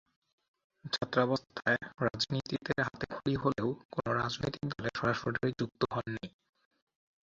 ছাত্রাবস্থায় 0.85 1.77
রাজনীতিতে 2.01 2.73
হাতেখড়ি 2.83 3.33
হলেও, 3.35 3.69
কোন 3.93 4.05
রাজনৈতিক 4.19 4.63
দলে 4.71 4.89
সরাসরি 4.95 5.49
যুক্ত 5.59 5.81
হন 5.93 6.07
নি। 6.15 6.25